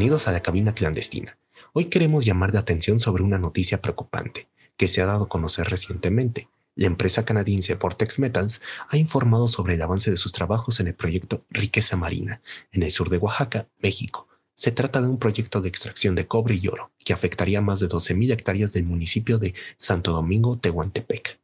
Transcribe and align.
Bienvenidos 0.00 0.28
a 0.28 0.32
la 0.32 0.40
cabina 0.40 0.72
clandestina. 0.72 1.36
Hoy 1.74 1.90
queremos 1.90 2.24
llamar 2.24 2.54
la 2.54 2.60
atención 2.60 2.98
sobre 2.98 3.22
una 3.22 3.38
noticia 3.38 3.82
preocupante 3.82 4.48
que 4.78 4.88
se 4.88 5.02
ha 5.02 5.04
dado 5.04 5.24
a 5.24 5.28
conocer 5.28 5.68
recientemente. 5.68 6.48
La 6.74 6.86
empresa 6.86 7.26
canadiense 7.26 7.74
Vortex 7.74 8.18
Metals 8.18 8.62
ha 8.88 8.96
informado 8.96 9.46
sobre 9.46 9.74
el 9.74 9.82
avance 9.82 10.10
de 10.10 10.16
sus 10.16 10.32
trabajos 10.32 10.80
en 10.80 10.86
el 10.86 10.94
proyecto 10.94 11.44
Riqueza 11.50 11.98
Marina, 11.98 12.40
en 12.72 12.82
el 12.82 12.90
sur 12.90 13.10
de 13.10 13.18
Oaxaca, 13.18 13.68
México. 13.82 14.26
Se 14.54 14.72
trata 14.72 15.02
de 15.02 15.08
un 15.08 15.18
proyecto 15.18 15.60
de 15.60 15.68
extracción 15.68 16.14
de 16.14 16.26
cobre 16.26 16.54
y 16.54 16.66
oro 16.68 16.92
que 17.04 17.12
afectaría 17.12 17.60
más 17.60 17.78
de 17.80 17.90
12.000 17.90 18.32
hectáreas 18.32 18.72
del 18.72 18.84
municipio 18.84 19.36
de 19.36 19.52
Santo 19.76 20.12
Domingo, 20.12 20.56
Tehuantepec. 20.56 21.38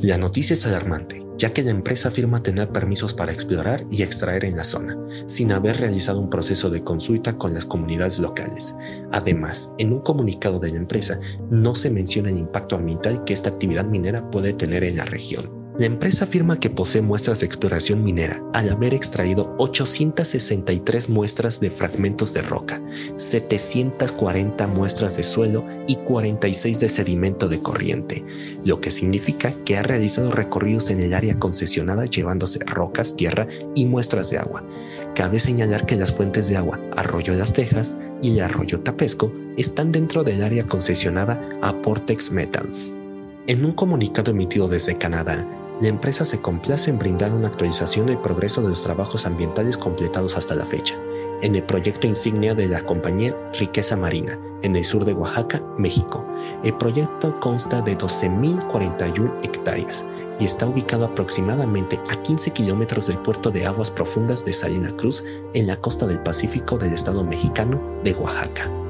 La 0.00 0.16
noticia 0.16 0.54
es 0.54 0.66
alarmante, 0.66 1.24
ya 1.36 1.52
que 1.52 1.62
la 1.62 1.70
empresa 1.70 2.08
afirma 2.08 2.42
tener 2.42 2.70
permisos 2.70 3.12
para 3.12 3.30
explorar 3.30 3.84
y 3.90 4.02
extraer 4.02 4.44
en 4.46 4.56
la 4.56 4.64
zona, 4.64 4.96
sin 5.26 5.52
haber 5.52 5.76
realizado 5.76 6.18
un 6.18 6.30
proceso 6.30 6.70
de 6.70 6.82
consulta 6.82 7.36
con 7.36 7.52
las 7.52 7.66
comunidades 7.66 8.18
locales. 8.18 8.74
Además, 9.12 9.74
en 9.78 9.92
un 9.92 10.00
comunicado 10.00 10.58
de 10.58 10.70
la 10.70 10.78
empresa 10.78 11.20
no 11.50 11.74
se 11.74 11.90
menciona 11.90 12.30
el 12.30 12.38
impacto 12.38 12.76
ambiental 12.76 13.22
que 13.24 13.34
esta 13.34 13.50
actividad 13.50 13.84
minera 13.84 14.30
puede 14.30 14.54
tener 14.54 14.82
en 14.82 14.96
la 14.96 15.04
región. 15.04 15.61
La 15.78 15.86
empresa 15.86 16.24
afirma 16.24 16.60
que 16.60 16.68
posee 16.68 17.00
muestras 17.00 17.40
de 17.40 17.46
exploración 17.46 18.04
minera 18.04 18.38
al 18.52 18.68
haber 18.68 18.92
extraído 18.92 19.54
863 19.58 21.08
muestras 21.08 21.60
de 21.60 21.70
fragmentos 21.70 22.34
de 22.34 22.42
roca, 22.42 22.82
740 23.16 24.66
muestras 24.66 25.16
de 25.16 25.22
suelo 25.22 25.64
y 25.86 25.96
46 25.96 26.78
de 26.78 26.88
sedimento 26.90 27.48
de 27.48 27.58
corriente, 27.60 28.22
lo 28.66 28.82
que 28.82 28.90
significa 28.90 29.50
que 29.64 29.78
ha 29.78 29.82
realizado 29.82 30.30
recorridos 30.30 30.90
en 30.90 31.00
el 31.00 31.14
área 31.14 31.38
concesionada 31.38 32.04
llevándose 32.04 32.58
rocas, 32.66 33.16
tierra 33.16 33.48
y 33.74 33.86
muestras 33.86 34.28
de 34.28 34.38
agua. 34.38 34.62
Cabe 35.14 35.40
señalar 35.40 35.86
que 35.86 35.96
las 35.96 36.12
fuentes 36.12 36.48
de 36.48 36.58
agua 36.58 36.80
Arroyo 36.96 37.32
Las 37.32 37.54
Tejas 37.54 37.94
y 38.20 38.32
el 38.32 38.42
Arroyo 38.42 38.80
Tapesco 38.80 39.32
están 39.56 39.90
dentro 39.90 40.22
del 40.22 40.42
área 40.42 40.64
concesionada 40.64 41.40
a 41.62 41.72
Portex 41.80 42.30
Metals. 42.30 42.92
En 43.46 43.64
un 43.64 43.72
comunicado 43.72 44.30
emitido 44.30 44.68
desde 44.68 44.96
Canadá, 44.96 45.44
la 45.80 45.88
empresa 45.88 46.24
se 46.24 46.40
complace 46.40 46.90
en 46.90 46.98
brindar 46.98 47.32
una 47.32 47.48
actualización 47.48 48.06
del 48.06 48.18
progreso 48.18 48.62
de 48.62 48.68
los 48.68 48.82
trabajos 48.82 49.26
ambientales 49.26 49.76
completados 49.76 50.36
hasta 50.36 50.54
la 50.54 50.64
fecha, 50.64 50.94
en 51.42 51.56
el 51.56 51.62
proyecto 51.64 52.06
insignia 52.06 52.54
de 52.54 52.68
la 52.68 52.82
compañía 52.82 53.36
Riqueza 53.58 53.96
Marina, 53.96 54.38
en 54.62 54.76
el 54.76 54.84
sur 54.84 55.04
de 55.04 55.14
Oaxaca, 55.14 55.60
México. 55.76 56.26
El 56.62 56.74
proyecto 56.74 57.38
consta 57.40 57.82
de 57.82 57.98
12.041 57.98 59.44
hectáreas 59.44 60.06
y 60.38 60.44
está 60.44 60.66
ubicado 60.66 61.04
aproximadamente 61.04 62.00
a 62.10 62.22
15 62.22 62.50
kilómetros 62.52 63.08
del 63.08 63.18
puerto 63.18 63.50
de 63.50 63.66
aguas 63.66 63.90
profundas 63.90 64.44
de 64.44 64.52
Salina 64.52 64.90
Cruz, 64.96 65.24
en 65.54 65.66
la 65.66 65.76
costa 65.76 66.06
del 66.06 66.22
Pacífico 66.22 66.78
del 66.78 66.92
estado 66.92 67.24
mexicano 67.24 67.80
de 68.04 68.12
Oaxaca. 68.14 68.81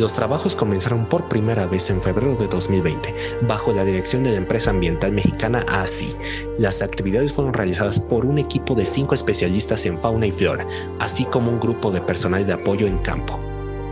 Los 0.00 0.14
trabajos 0.14 0.56
comenzaron 0.56 1.06
por 1.06 1.28
primera 1.28 1.66
vez 1.66 1.90
en 1.90 2.00
febrero 2.00 2.34
de 2.34 2.48
2020, 2.48 3.14
bajo 3.42 3.70
la 3.74 3.84
dirección 3.84 4.22
de 4.22 4.30
la 4.30 4.38
empresa 4.38 4.70
ambiental 4.70 5.12
mexicana 5.12 5.62
ASI. 5.68 6.16
Las 6.56 6.80
actividades 6.80 7.34
fueron 7.34 7.52
realizadas 7.52 8.00
por 8.00 8.24
un 8.24 8.38
equipo 8.38 8.74
de 8.74 8.86
cinco 8.86 9.14
especialistas 9.14 9.84
en 9.84 9.98
fauna 9.98 10.24
y 10.24 10.32
flora, 10.32 10.66
así 11.00 11.26
como 11.26 11.50
un 11.50 11.60
grupo 11.60 11.90
de 11.90 12.00
personal 12.00 12.46
de 12.46 12.54
apoyo 12.54 12.86
en 12.86 12.96
campo. 13.00 13.38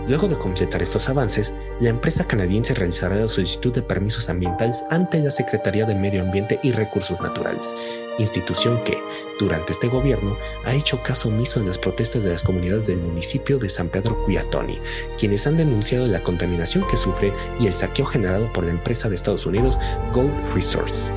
Luego 0.08 0.28
de 0.28 0.38
completar 0.38 0.80
estos 0.80 1.10
avances, 1.10 1.52
la 1.78 1.90
empresa 1.90 2.26
canadiense 2.26 2.72
realizará 2.72 3.14
la 3.16 3.28
solicitud 3.28 3.74
de 3.74 3.82
permisos 3.82 4.30
ambientales 4.30 4.86
ante 4.88 5.18
la 5.18 5.30
Secretaría 5.30 5.84
de 5.84 5.94
Medio 5.94 6.22
Ambiente 6.22 6.58
y 6.62 6.72
Recursos 6.72 7.20
Naturales, 7.20 7.74
institución 8.18 8.82
que, 8.84 9.02
durante 9.38 9.72
este 9.72 9.88
gobierno, 9.88 10.36
ha 10.64 10.74
hecho 10.74 11.02
caso 11.02 11.28
omiso 11.28 11.60
de 11.60 11.66
las 11.66 11.78
protestas 11.78 12.24
de 12.24 12.30
las 12.30 12.42
comunidades 12.42 12.86
del 12.86 13.00
municipio 13.00 13.58
de 13.58 13.68
San 13.68 13.88
Pedro 13.88 14.22
Cuyatoni, 14.24 14.78
quienes 15.18 15.46
han 15.46 15.56
denunciado 15.56 16.06
la 16.06 16.22
contaminación 16.22 16.86
que 16.86 16.96
sufren 16.96 17.32
y 17.60 17.66
el 17.66 17.72
saqueo 17.72 18.06
generado 18.06 18.52
por 18.52 18.64
la 18.64 18.70
empresa 18.70 19.08
de 19.08 19.14
Estados 19.14 19.46
Unidos 19.46 19.78
Gold 20.12 20.34
Resource. 20.54 21.12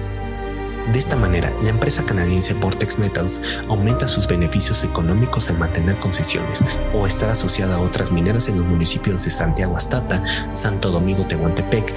De 0.91 0.99
esta 0.99 1.15
manera, 1.15 1.53
la 1.61 1.69
empresa 1.69 2.03
canadiense 2.03 2.53
Vortex 2.53 2.99
Metals 2.99 3.39
aumenta 3.69 4.07
sus 4.07 4.27
beneficios 4.27 4.83
económicos 4.83 5.49
al 5.49 5.57
mantener 5.57 5.95
concesiones 5.97 6.63
o 6.93 7.07
estar 7.07 7.29
asociada 7.29 7.75
a 7.75 7.79
otras 7.79 8.11
mineras 8.11 8.49
en 8.49 8.57
los 8.57 8.65
municipios 8.65 9.23
de 9.23 9.29
Santiago 9.29 9.77
Astata, 9.77 10.21
Santo 10.53 10.89
Domingo 10.89 11.25
Tehuantepec 11.25 11.93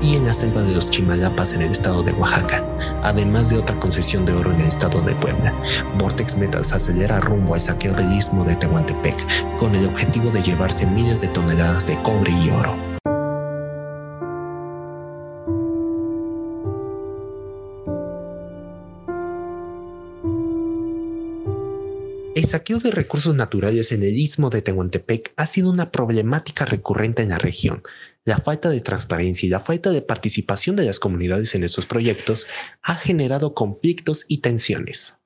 y 0.00 0.14
en 0.14 0.26
la 0.26 0.32
selva 0.32 0.62
de 0.62 0.74
los 0.74 0.90
Chimalapas 0.90 1.54
en 1.54 1.62
el 1.62 1.72
estado 1.72 2.04
de 2.04 2.12
Oaxaca, 2.12 2.64
además 3.06 3.50
de 3.50 3.58
otra 3.58 3.78
concesión 3.78 4.24
de 4.24 4.32
oro 4.32 4.52
en 4.52 4.60
el 4.60 4.66
estado 4.66 5.00
de 5.00 5.14
Puebla. 5.14 5.54
Vortex 5.98 6.36
Metals 6.36 6.72
acelera 6.72 7.20
rumbo 7.20 7.54
al 7.54 7.60
saqueo 7.60 7.94
del 7.94 8.12
istmo 8.12 8.44
de 8.44 8.56
Tehuantepec 8.56 9.56
con 9.56 9.74
el 9.74 9.86
objetivo 9.86 10.30
de 10.30 10.42
llevarse 10.42 10.86
miles 10.86 11.20
de 11.20 11.28
toneladas 11.28 11.86
de 11.86 12.00
cobre 12.02 12.32
y 12.32 12.50
oro. 12.50 12.95
El 22.36 22.44
saqueo 22.44 22.78
de 22.78 22.90
recursos 22.90 23.34
naturales 23.34 23.92
en 23.92 24.02
el 24.02 24.14
istmo 24.14 24.50
de 24.50 24.60
Tehuantepec 24.60 25.32
ha 25.38 25.46
sido 25.46 25.70
una 25.70 25.90
problemática 25.90 26.66
recurrente 26.66 27.22
en 27.22 27.30
la 27.30 27.38
región. 27.38 27.82
La 28.26 28.36
falta 28.36 28.68
de 28.68 28.82
transparencia 28.82 29.46
y 29.46 29.48
la 29.48 29.58
falta 29.58 29.88
de 29.88 30.02
participación 30.02 30.76
de 30.76 30.84
las 30.84 30.98
comunidades 30.98 31.54
en 31.54 31.64
estos 31.64 31.86
proyectos 31.86 32.46
ha 32.82 32.94
generado 32.94 33.54
conflictos 33.54 34.26
y 34.28 34.42
tensiones. 34.42 35.16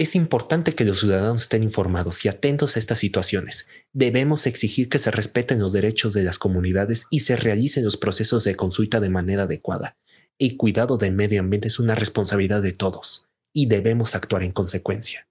Es 0.00 0.14
importante 0.14 0.72
que 0.72 0.86
los 0.86 1.00
ciudadanos 1.00 1.42
estén 1.42 1.62
informados 1.62 2.24
y 2.24 2.30
atentos 2.30 2.74
a 2.74 2.78
estas 2.78 2.98
situaciones. 2.98 3.66
Debemos 3.92 4.46
exigir 4.46 4.88
que 4.88 4.98
se 4.98 5.10
respeten 5.10 5.58
los 5.58 5.74
derechos 5.74 6.14
de 6.14 6.22
las 6.22 6.38
comunidades 6.38 7.06
y 7.10 7.20
se 7.20 7.36
realicen 7.36 7.84
los 7.84 7.98
procesos 7.98 8.44
de 8.44 8.54
consulta 8.54 8.98
de 8.98 9.10
manera 9.10 9.42
adecuada. 9.42 9.98
El 10.38 10.56
cuidado 10.56 10.96
del 10.96 11.12
medio 11.12 11.40
ambiente 11.40 11.68
es 11.68 11.78
una 11.78 11.94
responsabilidad 11.96 12.62
de 12.62 12.72
todos 12.72 13.26
y 13.52 13.66
debemos 13.66 14.14
actuar 14.14 14.42
en 14.42 14.52
consecuencia. 14.52 15.28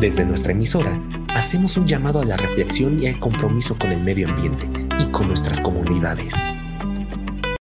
Desde 0.00 0.24
nuestra 0.24 0.52
emisora, 0.52 0.98
hacemos 1.34 1.76
un 1.76 1.86
llamado 1.86 2.22
a 2.22 2.24
la 2.24 2.38
reflexión 2.38 2.98
y 2.98 3.08
al 3.08 3.20
compromiso 3.20 3.76
con 3.78 3.92
el 3.92 4.00
medio 4.00 4.26
ambiente 4.26 4.70
y 4.98 5.10
con 5.10 5.28
nuestras 5.28 5.60
comunidades. 5.60 6.54